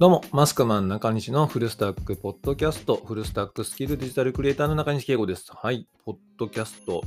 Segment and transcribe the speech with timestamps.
[0.00, 5.52] どうも、マスクマン中西のフルスタックポッドキャスト、フルスタックスキルデジタルクリエイターの中西圭吾です。
[5.54, 7.04] はい、ポッドキャスト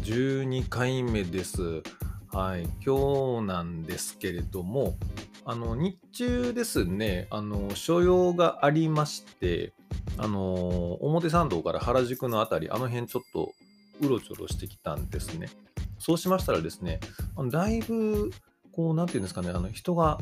[0.00, 1.82] 12回目です。
[2.32, 4.96] はい、今日なんですけれども、
[5.44, 9.74] あの、日中ですね、あの、所用がありまして、
[10.16, 13.52] あの、表参道から原宿のあたり、あの辺ちょっと
[14.00, 15.50] うろちょろしてきたんですね。
[15.98, 17.00] そうしましたらですね、
[17.50, 18.30] だいぶ、
[18.74, 20.18] こう、なんていうんですかね、あの、人が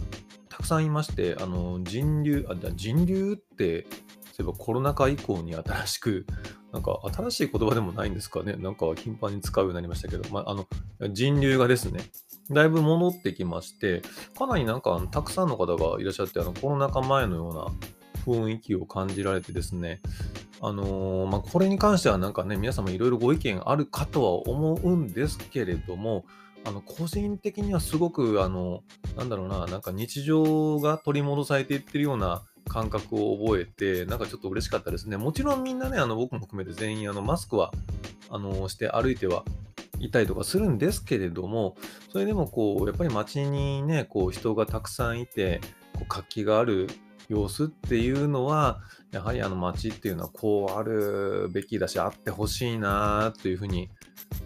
[0.48, 3.86] たくさんいまして、あの人流、あじゃあ人流って、
[4.32, 6.26] そういえばコロナ禍以降に新しく、
[6.72, 10.66] なんか新しい言葉でもないんですかね、なんか頻繁に使うようになりましたけど、まあ、あの
[11.12, 12.00] 人流がですね、
[12.50, 14.02] だいぶ戻ってきまして、
[14.38, 17.66] かなりなんかあのたくさんの方がいらっしゃって、あのコロナ禍前のような
[18.24, 20.00] 雰囲気を感じられてですね、
[20.60, 26.24] あのーまあ、これに関してはなんかね、皆様いろいろご意見あるかとは思うんですけれども、
[26.64, 28.82] あの個人的にはすごくあの
[29.16, 35.16] なんだろうな、なんか日常が取り戻されていってるような感覚を覚えて、なんかちょっと嬉しかったですね。
[35.16, 37.72] もちろんみんなね、あの僕も含めて全員あのマスクは
[38.30, 39.44] あのして歩いては
[39.98, 41.76] いたりとかするんですけれども、
[42.10, 45.60] それでもこう、やっぱり街にね、こう人がたくさんいて、
[45.94, 46.88] こう活気がある
[47.32, 48.80] 様子っていうのは、
[49.10, 53.90] やはりあの街っていうのはこうあるべきだし、あってほしいなというふうに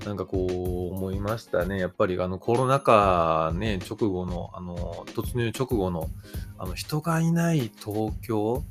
[0.05, 1.79] なんかこう思いましたね。
[1.79, 6.09] やっぱりあのコロナ禍ね、直後の、あの、突入直後の、
[6.59, 8.63] あの人がいない東京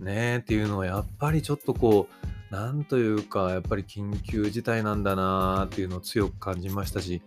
[0.00, 2.08] ねっていうのはやっぱりちょっとこ
[2.50, 7.22] う、なんというか、やっぱり緊急事態なんだなっていうのを強く感じましたし、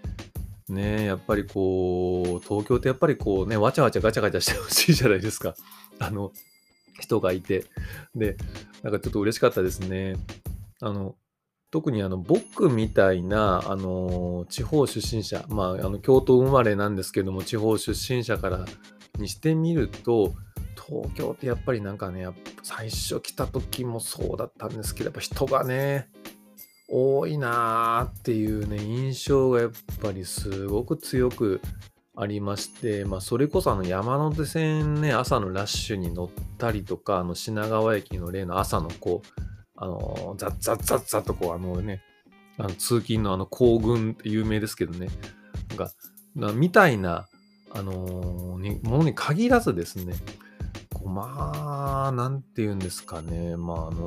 [0.72, 5.56] ねやっぱりこう、東京ってやっぱりこうね、わちゃわちゃガチャガチャしてほしいじゃないですか。
[6.00, 6.32] あの、
[7.00, 7.66] 人がいて。
[8.16, 8.38] で、
[8.84, 10.16] なんかちょっと嬉しかったですね。
[10.82, 11.16] あの、
[11.70, 18.66] 特にあの僕みたいな、あの地方出身者、まあ、あの京都生まれなんですけども、地方出身者から
[19.18, 20.34] にしてみると、
[20.76, 22.28] 東京ってやっぱりなんかね、
[22.64, 26.10] 最初来た時もそうだったんですけど、やっぱ人がね、
[26.94, 29.72] 多いなーっていうね、印象がやっ
[30.02, 31.62] ぱりすごく強く
[32.16, 39.42] ありまして、まあ、それこそあの山手線ね、朝のラッシュに乗ったりとか、あの品川駅の例の朝のこう、
[39.78, 42.04] あの、ザッザッザッザッとこう、あのね、
[42.58, 45.08] あの通勤のあの行軍って有名ですけどね、
[45.70, 45.92] なんか、
[46.54, 47.28] みたいな、
[47.74, 50.14] あのにものに限らずですね、
[50.94, 54.06] こうまあ、なんて言うんですかね、まあ、あの、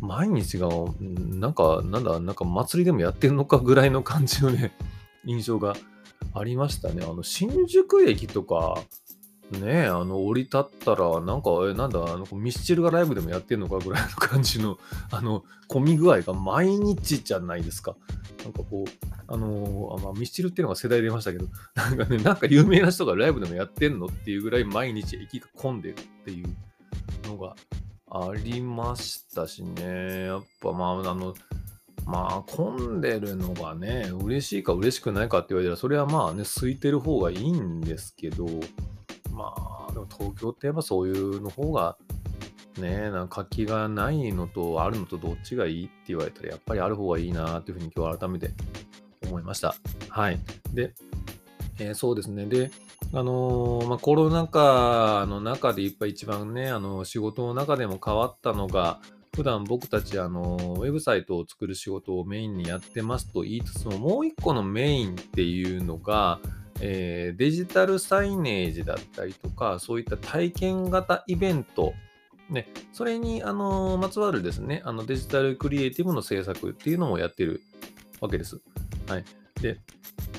[0.00, 0.68] 毎日が、
[1.00, 4.72] なんか、なんだ、なんか祭りでもやってるのかぐらいの感じのね、
[5.24, 5.74] 印象が
[6.34, 7.04] ありましたね。
[7.04, 8.80] あの、新宿駅とか、
[9.50, 14.78] ね、あの、降り立ったら、なんか、え、なんだ、あの、ミスチルがライブでもやってんのかぐらいの感じの、
[15.10, 17.96] あの、混み具合が毎日じゃないですか。
[18.44, 26.56] なんかこう、あのあまあ、ミスチルっていうのが世代出ましたけど、 なんかね、なんか有名な人がライブでもやってんのっていうぐらい毎日駅が混んでるっていう
[27.26, 27.54] のが
[28.10, 30.24] ありましたしね。
[30.26, 31.34] やっぱまあ、あの、
[32.06, 38.46] まあ、混んでるのがね、嬉しいか嬉しくないかって言われたら、それはまあね、空いてる方がいいんですけど、
[39.30, 39.54] ま
[39.88, 41.98] あ、でも東京ってやっぱそういうの方が、
[42.78, 48.50] ね、なんか活気がないのとあるのとどっちがいいって言われたら、やっぱりある方がいいなっていうふうに今日改めて
[49.26, 49.74] 思いました。
[50.08, 50.38] はい。
[50.72, 50.94] で、
[51.78, 52.46] えーそうですね。
[52.46, 52.70] で、
[53.10, 59.00] あのまあ、コロナ禍の中でいっぱい一番ね、あの仕事の中でも変わったのが、
[59.34, 66.40] 普段僕たち、あのウェブサイトを作る仕事をメインにやってますと言いつつも、もう一個のメインっていうのが、
[66.80, 71.94] えーデジタルサイネージだったりとか、そういった体験型イベント、
[72.50, 77.62] ね、それに、あのまつわるですね、あのデジタルクリエイティブの制作っていうのもやってる
[78.20, 78.60] わけです。
[79.06, 79.24] はい。
[79.62, 79.78] で、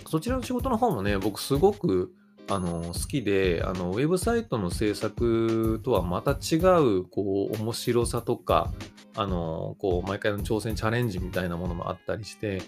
[0.08, 2.14] そちらの仕事の方もね、僕すごく
[2.50, 8.74] あの好きで、あのウェブサイトの制作とはまた違うこう面白さとか、
[9.16, 12.62] あのこう毎回の挑戦、チャレンジみたいなものもあったりして、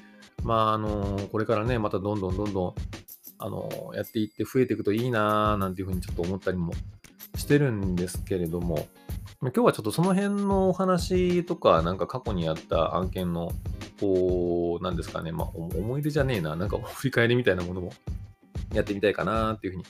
[0.44, 2.76] まあ、あのこれからね、またどんどんどんどん
[3.40, 6.74] あのやっていって増えていくといいなぁなんていうふうにちょっと思ったりも
[7.36, 8.88] してるんですけれども、
[9.42, 13.52] 今日はちょっとその辺のお話とか、なんか過去にあった案件の、
[14.00, 17.92] こう、なんですかね、まあ、思い出じゃねえな、なんか振り返りみたいなものも
[18.74, 19.86] やってみたいかなっていうふうに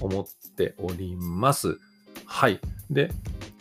[0.00, 0.26] 思っ
[0.56, 1.78] ております。
[2.26, 2.60] はい。
[2.90, 3.10] で、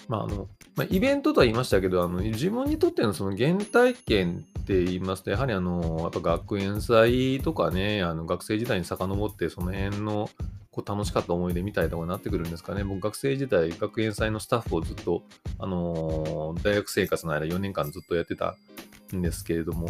[0.08, 10.30] まあ、あの、まあ、イベントとは言いましたけど、あの自分にとってのその原体験って言いますと、やはりあの、やっぱ学園祭とかね、あの学生時代に遡って、その辺の
[10.72, 12.84] こう楽しかった思い出みたいとかになってくるんですかね。
[12.84, 15.24] 僕、学生時代、学園祭のスタッフをずっと、
[15.58, 18.56] あのー大学生活の間4年間ずっとやってた
[19.16, 19.90] んですけれども、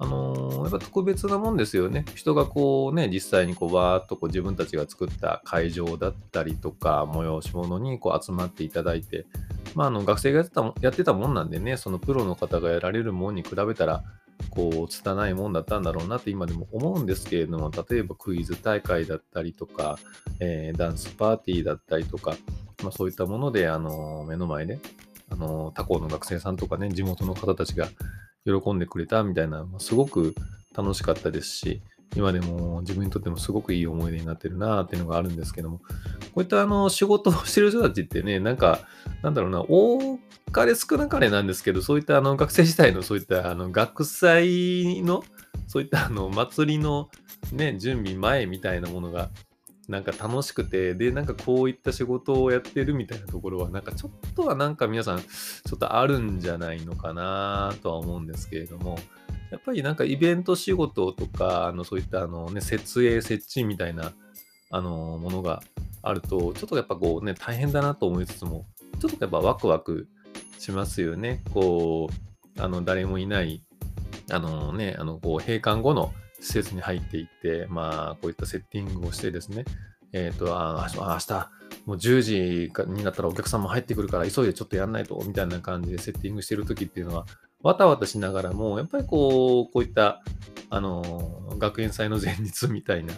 [0.00, 2.04] あのーやっぱ特別なもんですよね。
[2.14, 9.26] 人がこうね、実際にこうわーっとこう自分たちが作った会場だったりとか、催し物にこう集まっていただいて、
[9.74, 14.04] まあ、あの学生がやってたもやってたもんなんでね、そのプロの方がやられるもんに比べたら、
[14.50, 19.98] こう、拙いもんだったんだろうなって今でも思うんですけれども、例えばクイズ大会だったりとか、
[20.40, 22.36] えー、ダンスパーティーだったりとか、
[22.82, 24.78] まあ、そういったもので、あの目の前で、
[25.30, 27.88] あの他校の学生さんとかね、地元の方たちが
[28.44, 30.34] 喜んでくれたみたいな、すごく
[30.76, 31.82] 楽しかったですし、
[32.16, 35.84] 今でも自分にとってもすごくいい思い出になってるなっていうのがあるんですけども、こ
[36.36, 38.80] ういったあの仕事をしてる人たちってね、なんか、
[39.22, 40.18] なんだろうな、多
[40.50, 45.22] かれ少なかれなんですけど、そういったあの学生時代のそういったあの学祭の、
[45.68, 47.10] そういったあの祭りの
[47.52, 49.30] ね、準備前みたいなものが、
[49.90, 58.96] なんか楽しくて、で、なんかこういった仕事をやってるみたいなところは、なんかちょっとはなんか皆さん、ちょっとあるんじゃないのかなとは思うんですけれども、
[59.50, 64.12] やっぱりなんかイベント仕事とか、あのそういったあのね、設営、設置みたいな、
[64.70, 65.60] あのものが
[66.02, 68.66] あると、ちょっとやっぱこうね、大変だなと思いつつも、
[69.00, 70.06] ちょっとやっぱワクワク
[70.60, 71.42] しますよね。
[71.52, 72.08] こ
[72.56, 73.64] う、あの誰もいない、
[74.30, 79.64] あのね、あのこう閉館後の施設に入っていって、まあ、こういったセッティングをしてですね、
[80.12, 81.50] えっ、ー、と、あ明日、
[81.86, 87.26] もう10時になったらお客さんも入ってくるから急いでちょっとやんないと、みたいな感じでセッティングしてる時っていうのは、
[87.62, 90.22] わたわたしながらも、やっぱりこう、こういった、
[90.70, 93.14] あの、学園祭の前日みたいな、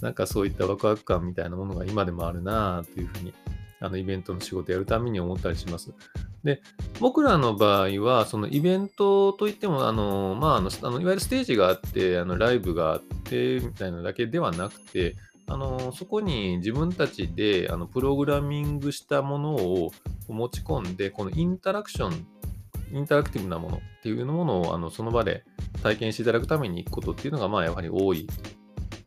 [0.00, 3.32] なんかそういったワクワク感みたいなものが今でもあるなというふうに、
[3.80, 5.92] あの、イベントの仕事やるために思ったりします。
[6.46, 6.62] で、
[7.00, 15.16] 僕らの場合は、そのイベントといっても、あの、まあ、あの、あのいわゆるステージがあって、あの、ライブがあって、みたいなだけではなくて、
[15.48, 19.92] あの、そこに自分たちで、あの、プログラミングしたものを
[20.28, 22.26] 持ち込んで、このインタラクション
[22.92, 25.44] インタラクティブなものっていうものをあのその場で
[25.82, 28.26] 体験していただくために行くことっていうのが、まあ、やはり多い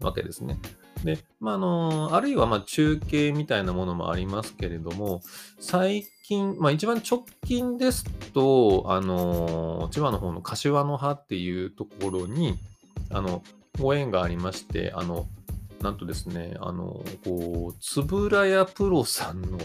[0.02, 0.58] わけですね。
[1.04, 5.22] で、まあ、あの、あるいは、ま中継みたいなものもありますけれども、
[5.60, 8.04] 最近、まあ、一番直近です
[8.34, 12.58] と、あの、千葉の方の柏の葉っていうところに、
[13.10, 13.44] あの、
[13.80, 15.28] ご縁がありまして、あの、
[15.82, 19.58] なんとですね、あの、こう、つぶらやプロさんの、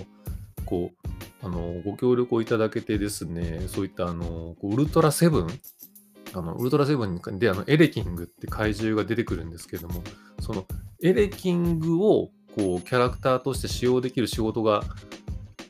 [0.65, 5.47] こう、あの、ご協力をいただけてですね、そういったあの、ウルトラセブン
[6.35, 10.03] あの、ウルトラセブンであの、エレキングって怪獣が出てくるんですけども、
[10.41, 10.67] その
[11.03, 14.83] エレキングをこう、キャラクターとして使用できる仕事が、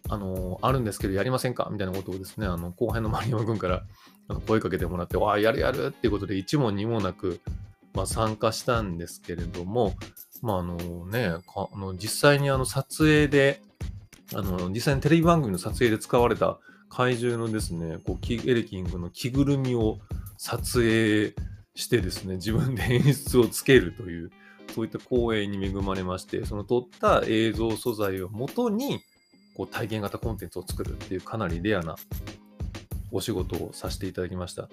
[0.09, 1.69] あの、あるんですけど、やりませんか？
[1.73, 3.85] みたいなことをですね、あの、後輩の丸山君から
[4.47, 7.41] 声かけてもらって、わあ、やるやるっていうことで、一問二問なく、
[7.95, 9.95] まあ、参加したんですけれども、
[10.43, 13.63] まあ、あのね、あの実際にあの撮影で、
[14.35, 16.59] あの、実際にテレビ番組の撮影で使われた
[16.95, 19.99] 怪獣のですね、こうエレキングの着ぐるみを
[20.39, 21.35] 撮影
[21.75, 24.31] してですね、 自分で演出をつけるという、
[24.73, 29.01] そういった光栄に恵まれまして、その撮った映像素材をもとに、
[29.57, 31.97] こう体験型コンテンツを作るっていうかなりレアな
[33.11, 34.69] お仕事をさせていただきました。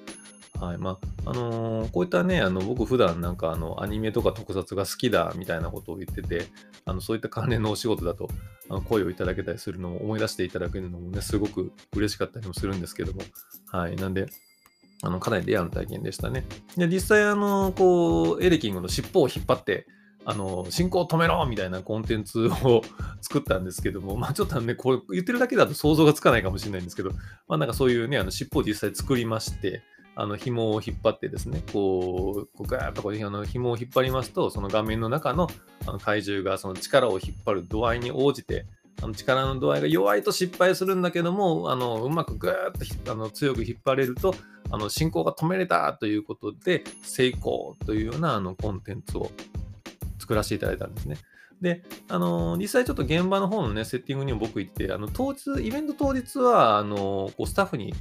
[0.62, 0.78] はい。
[0.78, 6.46] まあ、あのー、こういったね、あの、僕普段なんかあの、アニメとか特撮が好きだみたいなことを言ってて、
[6.86, 8.30] あの、そういった関連のお仕事だと、
[8.69, 13.22] あの声をいただけたりするのを思い出していただけるのもね、すごく嬉しかったりもするんですけども、
[13.72, 13.96] はい。
[13.96, 14.28] なんで、
[15.02, 16.46] あの、かなりレアな体験でしたね。
[16.78, 19.88] で、実際あの、こう、エレキングの尻尾を引っ張って、
[20.25, 22.84] あの、進行止めろみたいなコンテンツを
[23.22, 27.10] 作ったんですけども、まあちょっとね、これ言ってるだけだと想像がつかないかもしれないんですけど、
[27.48, 29.82] まあなんかそういうね、あの尻尾を実際作りまして、
[30.15, 35.48] あの紐を引っ張ってですね、こう、こうガーッとこうあの紐を引っ張りますと、その画面の中の
[35.88, 38.65] あの怪獣がその力を引っ張る度合いに応じて、
[39.01, 44.36] あの力の度合いが弱いと失敗するんだけども、あのうまくぐーっとあの強く引っ張れると、
[44.70, 49.32] あの進行が止めれたということで、成功というようなあのコンテンツを
[50.20, 51.18] 作らせていただいたんですね。
[51.62, 57.94] で、あの実際ちょっと現場の方のね、セッティングにも僕行って、あの当日、イベント当日は、あのこうスタッフに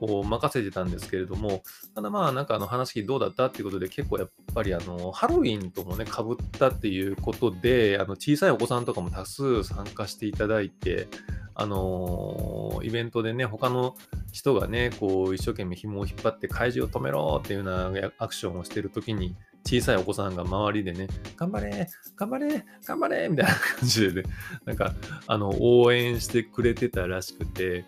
[0.00, 1.62] こう任せてたんですけれども、
[1.94, 11.08] ただまあなんかあの話聞いてどうだったっていうことで結構やっぱりあのハロウィンともね、かぶったっていうことで、あの小さいお子さんとかも多数参加していただいて、
[11.54, 13.94] あの、イベントでね、他の
[14.32, 24.28] 人がね、こう一生懸命紐を引っ張って怪獣を止めろっていうようなアクションをしてるときに、小さいお子さんが周りでね、頑張れ頑張れ頑張れみたいな感じでね、
[24.66, 24.94] なんか、
[25.26, 27.84] あの、応援してくれてたらしくて、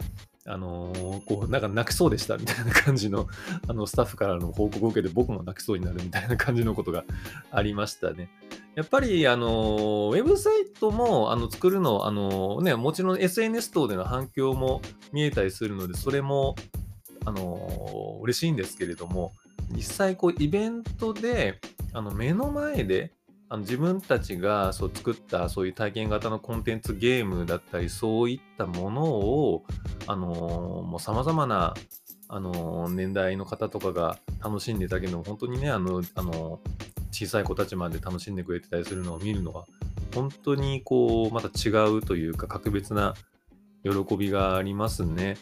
[0.46, 3.26] あのー、こう、なんか泣きそうでしたみたいな感じの、
[3.66, 7.04] あの、スタッフからの報告を受けて僕も泣きそうになるみたいな感じのことが
[7.50, 8.30] ありましたね。
[8.74, 16.56] やっぱり、あの、ウェブサイトも、あの、作るの、あの、ね、もちろん SNS 等での反響も見えたりするので、それも、
[17.26, 19.32] あの嬉しいんですけれども、
[19.74, 21.60] 実際こうイベントで
[21.92, 23.12] あの目の前で
[23.48, 29.64] あの自分たちがそう作ったそういう体験型のコンテンツゲームだったりそういったものを
[30.06, 31.74] あのーもう様々な
[32.28, 36.60] あの年代の方とかが楽しんでたけど本当にねあのあの
[37.10, 39.66] 小さい子たちまで楽しんでくれてたりするのを見るのは
[40.14, 43.14] 本当にこうまた違うというか格別な
[43.84, 45.36] 喜びがありますね。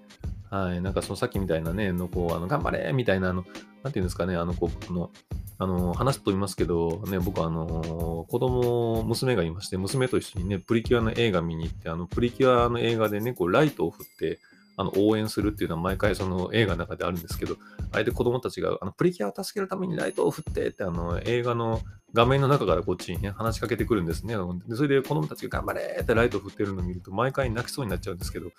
[0.53, 3.47] はい、なんかそのさっきみたいなね、のこうあの頑張れみたいなあの、
[3.83, 5.11] なんていうんですかね、あのこうの
[5.59, 14.41] あの話すと言いますけど、ね、僕はあの子供、娘がいまして、娘と一緒にね、プリキュアの映画見に行って、あのプリキュアの映画でね、こうライトを振って、
[14.77, 17.57] あの応援するっていうのは毎回その映画の中であるんですけど、
[17.91, 21.81] あれで子供たちがあのプリキュアを助けるためにライトを振ってってあの映画の
[22.13, 24.35] 画面の中からこっちにね話しかけてくるんですね。
[24.67, 28.51] でそれで子供たちが頑張れってライトを振ってるのを見ると毎回泣きそうになっちゃうんですけど、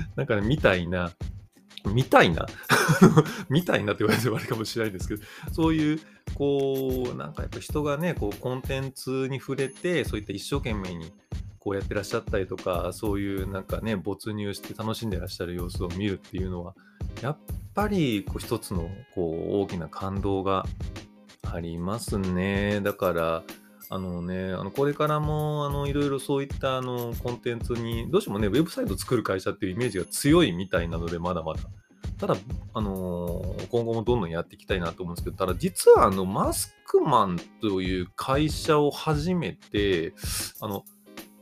[0.16, 1.12] なんかね、みたいな、
[1.86, 2.46] みたいな？
[3.48, 6.00] みたいなって言われてもあれかもしれないですけど、そういう、
[6.34, 11.12] こう、なんかやっぱ人がね、こう、コンテンツに触れて、そういった一生懸命に、
[11.60, 16.74] こうやってらっしゃったりとか、そういうなんかね、没入して楽しんでらっしゃる様子を見るっていうのは、
[17.22, 17.38] やっ
[17.74, 20.64] ぱりこう一つのこう大きな感動が
[21.42, 22.80] ありますね。
[22.80, 23.42] だから、
[23.90, 31.60] あのね、あのこれからもあのいろいろそういったあのコンテンツに、どうしてもね、ウェブサイト作る会社っていうイメージが強いみたいなので、まだまだ。
[32.18, 32.36] ただ、
[32.74, 40.14] あのー今後もどんどんやっていきたいなと思うんですけど、ただ実はあのマスクマンという会社を始めて、
[40.60, 40.84] あの、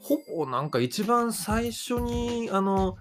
[0.00, 2.96] ほぼなんか一番最初に、あの、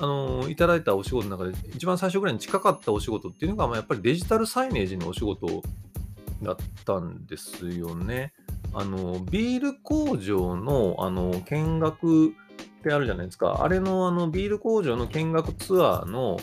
[0.00, 5.62] あのいただいたお仕事の中で一番最初ぐらいに近かったお仕事っていうのが、まあ、やっぱりデジタルサイネージのお仕事
[6.42, 8.32] だったんですよね。
[8.72, 12.30] あのビール工場のあの見学っ
[12.82, 13.62] てあるじゃないですか。
[13.62, 16.38] あれのあのビール工場の見学ツアーの、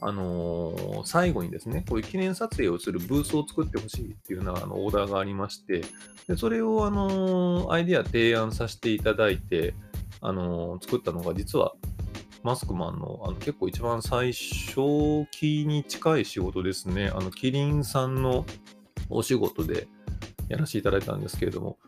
[0.00, 5.82] あのー最後にですね、こういう記念撮影をするブースを作ってほしいっていうようなあのオーダーがありまして、
[6.28, 9.74] でそれを、あのーアイディア提案させていただいて、
[10.20, 11.72] あのー作ったのが実は
[12.44, 17.10] マスクマンのあの結構一番最初期に近い仕事ですね。
[17.14, 18.44] あのキリンさんの
[19.10, 19.88] お仕事で
[20.48, 21.78] やらせていただいたんですけれども、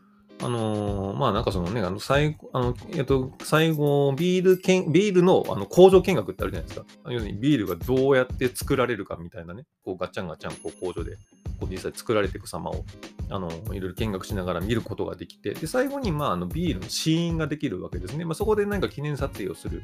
[0.43, 6.87] あのーまあなんかそのね、あの最後、あの、えっと、最後、ビールけん、ビールのあの工場見学ってあるじゃないですか。
[7.11, 11.17] 要するにビールがどうやって作られるかみたいなね、こうガチャンガチャンこう工場で
[11.59, 12.85] こう実際作られていく様を、
[13.29, 18.25] あの、いろいろ見学しながら見ることができて、で、最後にまああのビールの試飲ができるわけですね。
[18.25, 19.83] まあそこでなんか記念撮影をする。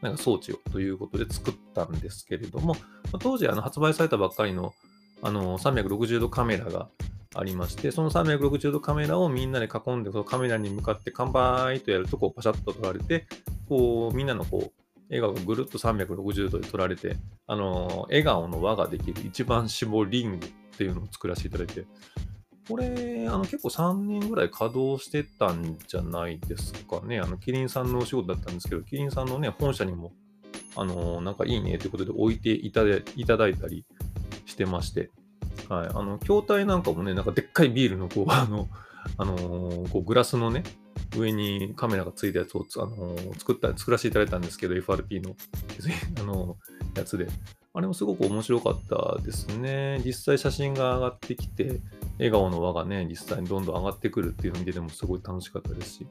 [0.00, 2.76] なんか装置をということで作ったんですけれども、
[3.18, 4.72] 当時あの発売されたばっかりの
[5.22, 6.88] あの360度カメラが
[7.34, 13.26] ありまして、その360度カメラをみんなで囲んで、そのカメラに向かって乾杯とやると、パシャッと撮られて、
[13.68, 17.16] こうみんなのこう笑顔がぐるっと360度で撮られて、
[17.46, 21.84] あの笑顔の輪ができる一番絞リングっていうのを作らせていただいて、
[22.68, 27.18] これ、あの結構3年ぐらい稼働してたんじゃないですかね。
[27.18, 30.12] あの、キリンさんのお仕事だったんですけど、キリンさんのね、本社にも、
[30.76, 33.84] あのなんかいいねということで置いていただいただいたり
[34.44, 35.10] してまして、
[35.68, 38.68] はい、あの、筐体なんかもね、なんかでっかいビールのこう、 あの、
[39.16, 40.64] あのーこうグラスのね、
[41.16, 45.36] 上にカメラがついたやつを、あのー作った、作らせていただいたんですけど、FRP の、
[46.20, 46.56] あの
[46.94, 47.28] やつで。
[47.74, 50.02] あれもすごく面白かったですね。
[50.04, 51.80] 実際写真が上がってきて、
[52.14, 56.06] 笑顔の輪がね、実際にどんどん上がってくるっていうのを見ててもすごい楽しかったですし。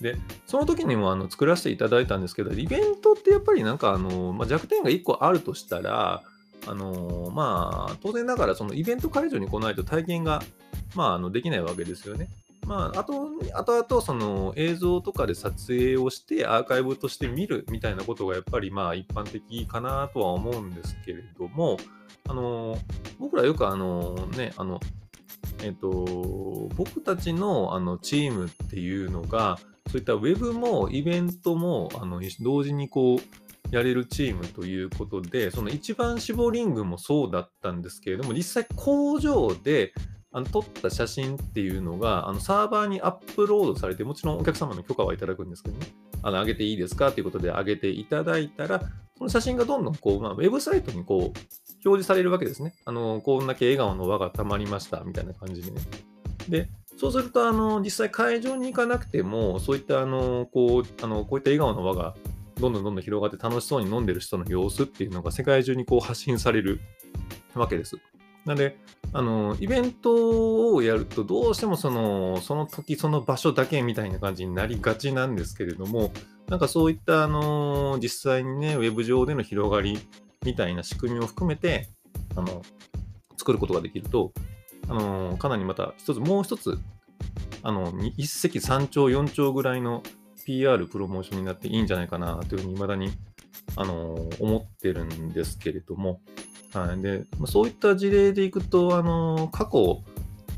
[0.00, 0.16] で、
[0.46, 6.22] その時にもあの作らせていただいたんですけど、イベントってやっぱりなんかあの、まあ、弱点が1個あるとしたら、
[6.66, 10.42] あのまあ、当然ながらそのイベント会場に来ないと体験が、
[10.94, 12.28] まあ、あのできないわけですよね。
[12.66, 21.78] まあ、あと、あとあとその映像とかで撮影をしてアーカイブとして見るみたいなことがやっぱりまあ一般的かなとは思うんですけれども、
[22.28, 22.78] あの
[23.18, 24.78] 僕らよくあのね、あの、
[25.62, 25.88] えっと、
[26.76, 39.92] 僕たちのあのチームっていうのが、そういったウェブもイベントもあの同時にこうやれるチームということで、その一番絞リングもそうだったんですけれども、実際工場で
[40.32, 45.86] あの撮った写真っていうのがあのサーバーにアップロードされて、もちろんお客様の許可はいただくんですけどね、
[46.22, 48.80] あの上げていいですかということで上げていただいたら、
[49.16, 51.34] その写真がどんどんこう、まあ、ウェブサイトにこう表
[51.82, 52.74] 示されるわけですね。
[52.84, 55.80] あのこんだけ笑顔の輪がたまりましたみたいな感じでね。
[56.48, 62.14] で、そうすると、あの実際会場に行かなくても、そういったあのこうあのこういった笑顔の輪が
[62.60, 66.80] どんどんどんどん広がって楽しそうに飲んでる人の様子っていうのが世界中にこう発信される
[67.54, 67.96] わけです。
[68.44, 68.78] なので、
[69.12, 76.12] あのイベントをやるとどうしてもそのその時その場所だけみたいな感じになりがちなんですけれども、
[76.48, 79.98] なんかそういったあの実際にね、ウェブ上での広がり
[80.44, 81.88] みたいな仕組みを含めて、
[82.34, 82.62] あの、
[83.36, 84.32] 作ることができると、
[84.88, 86.78] あのかなりまた一つ、もう一つ、
[87.62, 90.02] あの、一石三鳥四鳥ぐらいの
[90.44, 93.10] PR プロモーションになっていいんじゃないかなというふうに未だに、
[93.76, 96.20] あの思ってるんですけれども、
[96.72, 97.02] はい。
[97.02, 100.02] で、そういった事例でいくと、あの過去、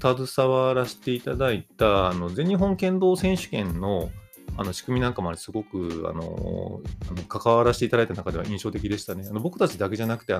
[0.00, 4.10] 携わらせていただいた、あの全日本剣道選手権の、
[4.56, 9.24] あの仕組みなんかもすごくあのあの関わらせていただいた中では印象的でしたね。
[9.28, 10.34] あの僕たちだけじゃなくて、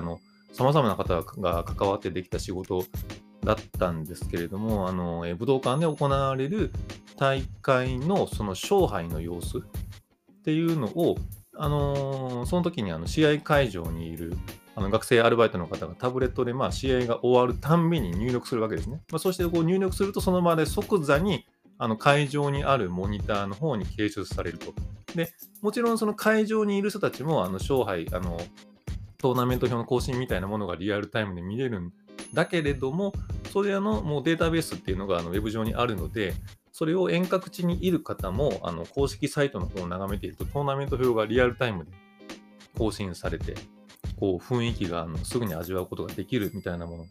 [0.51, 2.85] さまざまな方が関わってできた仕事
[3.43, 6.71] だったんですけれども、あのえ武道館で行われる
[7.17, 9.61] 大会のその勝敗の様子っ
[10.43, 11.17] ていうのを、
[11.55, 14.33] あのその時にあの試合会場にいる
[14.75, 19.01] あの学生アルバイトの方がタブレットでまあ試合が終わるたんびに入力するわけですね。
[19.11, 21.45] まあ、そしてこう入力するとその場で即座に
[21.77, 24.73] あの会場にあるモニターの方に掲出されると。
[25.15, 25.31] で、
[25.61, 28.39] もちろんその会場にいる人たちもあの勝敗、あの
[29.17, 31.91] トーナメント表の更新みたいなものがリアルタイムで見れるん
[32.33, 33.13] だけれども、
[33.51, 36.33] それのもうデータベースっていうのがあのウェブ上にあるので、
[36.71, 41.91] それを遠隔地にいる方もあの公式サイトの方を眺めていると、トーナメント表がリアルタイムで
[42.77, 43.55] 更新されて、
[44.19, 47.05] こう雰囲気があのすぐに味わうことができるみたいなもの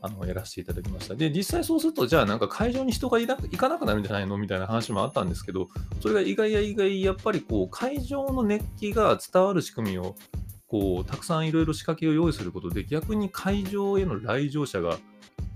[0.00, 1.14] あのやらせていただきました。
[1.14, 5.68] で、実際そうすると、じゃあなんか会場に人がいな行かなくなるんじゃないのみたいな話もあったんですけど、
[6.00, 10.16] それが意外や意外、やっぱりこう会場の熱気が伝わる仕組みを
[10.72, 14.96] こうたくさんいろいろ仕掛けを用意することで、逆に会場への来場者が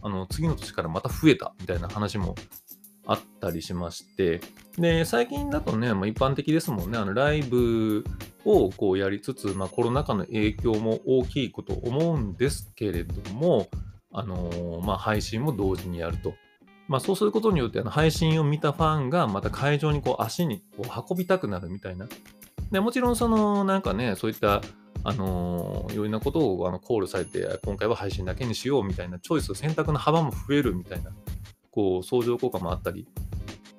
[0.03, 2.35] あの次の年からまた増えたみたいな話も
[3.07, 4.43] あったりしまして、
[4.77, 8.05] で、最近だとね、まあ、一般的ですもんね、あのライブ
[8.45, 13.69] をこうやりつつ、まあ、コロナ禍の影響も大きいこと思うんですけれども、
[14.13, 16.35] あのー、まあ、配信も同時にやると。
[16.89, 22.07] まあ、そうすることによってあの配信を見たファンがまた会場にこう足にこう運びたくなるみたいな。
[22.71, 24.61] でもちろんそのなんかね、そういった
[25.09, 31.13] あのー、いろんなことをあのコールされて、今回は配信だけにしようみたいなチョイス、選択の幅も増えるみたいな、
[31.71, 33.07] こう、相乗効果もあったり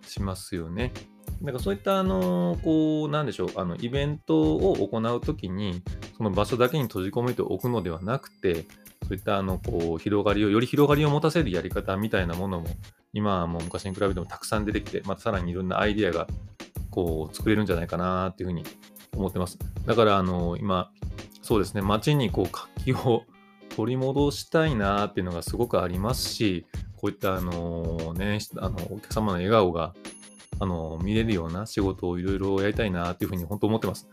[0.07, 0.93] しますよね。
[1.41, 5.83] だかそういった、あのー、こう、なんでしょう、あの、イベントを行うときに、
[6.15, 8.65] その場所だけに閉じ込めておくのではなくて、
[9.03, 12.67] そういったあのこう広がりを、より広がりを持たせるやり方みたいなものも、
[13.13, 16.27] 今はもう昔に比べてもたくさん出てきて、またさらにいろんなアイディアが
[16.89, 18.63] こう作れるんじゃないかなっていうふうに
[19.15, 19.57] 思ってます。
[19.85, 20.91] だからあの今、
[21.47, 23.23] そうですね、街にこう活気を
[23.77, 26.65] 取り戻したいなっていうのがすごくありますし、
[26.97, 29.93] こういったあのね、あのお客様の笑顔が
[30.59, 34.09] あの見れるような仕事をいろいろやりたいなっていうふうに本当思ってます。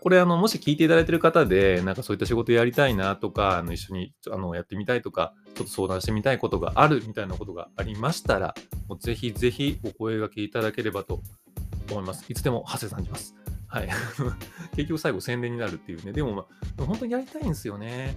[0.00, 8.54] これあの、もし聞いていただいている方で、なんかそういった仕事やりたいなとか、あの一緒にあのやってみたいとか、ちょっと相談してみたいことがあるみたいなことがありましたら、
[8.88, 11.20] もうぜひぜひお声がけいただければと
[11.90, 12.24] 思います。
[12.30, 13.34] いつでも長谷さんじます。
[13.68, 13.88] はい。
[14.74, 16.12] 結局最後宣伝になるっていうね。
[16.12, 16.46] でも、ま
[16.78, 18.16] あ、本当にやりたいんですよね。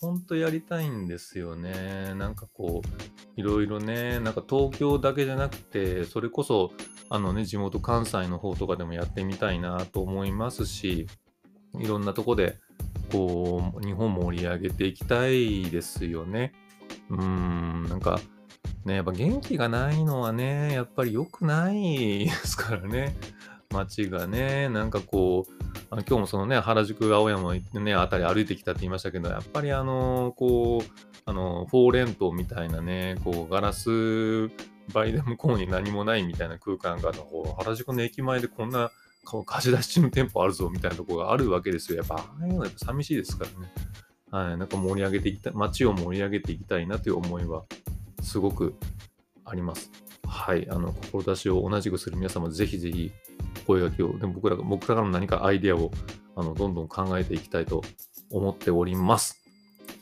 [0.00, 2.14] 本当やりたいんですよね。
[2.14, 6.70] なんかこう、いろいろね、なんか東京だけじゃなくて、それこそ、
[7.10, 11.08] あのね、地元関西の方とかでもやってみたいなと思いますし、
[11.78, 12.58] いろんなとこで、
[13.10, 16.52] こう、日本盛り上げていきたいですよね。
[17.10, 18.20] うーん、なんか、
[18.84, 23.16] ね、やっぱ元気がないのはね、やっぱり良くないですからね。
[23.70, 25.52] 街がね、なんかこう、
[25.90, 34.48] あの今日もそのね、原宿、青山ね、あたり歩いてきたって言いましたけど、やっぱりあの、こう、あの、フォーレントみたいなね、こう、ガラス
[34.92, 38.90] 倍で向こうに何もないみたいな空間があの、原宿の駅前でこんな
[39.44, 41.98] 貸し出しの店舗あるぞみたいなところがあるわけですよ。
[41.98, 43.72] やっぱ、ああいうのはやっぱ寂しいですからね。
[44.30, 47.64] はい、なんか盛り上げていきたい、街を盛り上げていきたいなという思いは、
[48.22, 48.74] すごく
[49.44, 49.90] あります。
[50.26, 53.12] はい、あの、志を同じくする皆様、ぜひぜひ、
[53.68, 55.90] 声掛けを、でも僕らが僕らからの何かアイデアを、
[56.34, 57.82] あの、どんどん考えていきたいと
[58.30, 59.36] 思っております。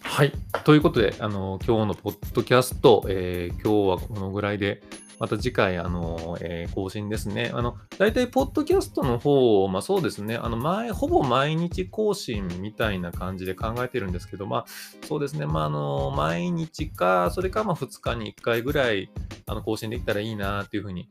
[0.02, 0.32] はい。
[0.64, 4.82] ということで、あの、今日のポッドキャスト、えー、今日はこのぐらいで、
[5.18, 7.50] また次回、あの、えー、更新ですね。
[7.54, 14.64] あの、大体、ポッドキャストの方、まあそうですね、あの、前、ほぼ毎日更新みたいな感じで考えてるんですけど、まあ、
[15.08, 19.10] そうですね、まあ、あの、毎日か、それか、まあ、2日に1回ぐらい、
[19.46, 21.08] あの、更新できたらいいな、っていうふうに、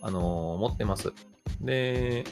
[0.00, 1.12] あの、思ってます。
[1.60, 2.24] で、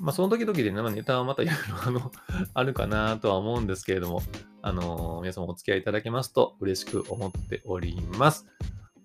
[0.00, 2.12] まあ、その時々でね、ネタはまたいろいろあの
[2.54, 4.22] あるかなとは思うんですけれども、
[4.62, 8.46] あのー、皆様お付き合いいただけますと嬉しく思っております。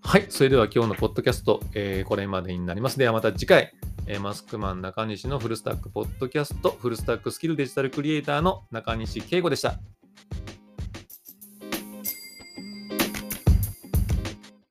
[0.04, 0.26] はい。
[0.30, 2.98] それでは今日のポッドキャスト、えー、これまでになります。
[2.98, 3.72] ではまた次回、
[4.08, 9.80] えー、マスクマン中西のフルスタックポッドキャスト、フルスタックスキルデジタルクリエイターの中西圭吾でした。